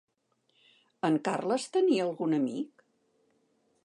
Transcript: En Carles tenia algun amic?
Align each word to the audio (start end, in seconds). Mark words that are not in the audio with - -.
En 1.09 1.19
Carles 1.27 1.67
tenia 1.77 2.05
algun 2.07 2.33
amic? 2.39 2.85